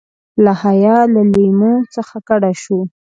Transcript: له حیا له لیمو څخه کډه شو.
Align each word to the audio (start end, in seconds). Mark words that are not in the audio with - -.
له 0.43 0.51
حیا 0.63 0.97
له 1.13 1.21
لیمو 1.33 1.73
څخه 1.95 2.15
کډه 2.27 2.51
شو. 2.61 2.79